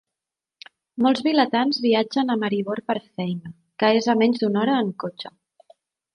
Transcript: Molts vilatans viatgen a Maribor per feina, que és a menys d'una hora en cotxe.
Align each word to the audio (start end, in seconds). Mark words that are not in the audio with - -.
Molts 1.05 1.21
vilatans 1.27 1.79
viatgen 1.83 2.35
a 2.35 2.37
Maribor 2.45 2.81
per 2.93 2.97
feina, 3.03 3.53
que 3.85 3.93
és 4.01 4.09
a 4.15 4.17
menys 4.25 4.43
d'una 4.45 4.65
hora 4.65 4.81
en 4.87 4.91
cotxe. 5.07 5.35